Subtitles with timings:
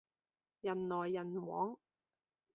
[0.61, 1.77] 人來人往